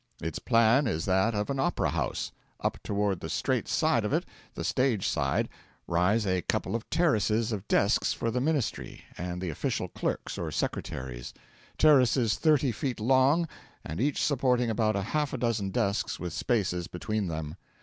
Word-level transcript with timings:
Its 0.19 0.39
plan 0.39 0.87
is 0.87 1.05
that 1.05 1.35
of 1.35 1.51
an 1.51 1.59
opera 1.59 1.91
house. 1.91 2.31
Up 2.59 2.79
toward 2.81 3.19
the 3.19 3.29
straight 3.29 3.67
side 3.67 4.03
of 4.03 4.11
it 4.13 4.25
the 4.55 4.63
stage 4.63 5.07
side 5.07 5.47
rise 5.85 6.25
a 6.25 6.41
couple 6.41 6.75
of 6.75 6.89
terraces 6.89 7.51
of 7.51 7.67
desks 7.67 8.11
for 8.11 8.31
the 8.31 8.41
ministry, 8.41 9.03
and 9.15 9.39
the 9.43 9.51
official 9.51 9.87
clerks 9.89 10.39
or 10.39 10.49
secretaries 10.49 11.35
terraces 11.77 12.35
thirty 12.35 12.71
feet 12.71 12.99
long, 12.99 13.47
and 13.85 14.01
each 14.01 14.23
supporting 14.23 14.71
about 14.71 14.95
half 14.95 15.33
a 15.33 15.37
dozen 15.37 15.69
desks 15.69 16.19
with 16.19 16.33
spaces 16.33 16.87
between 16.87 17.27
them. 17.27 17.55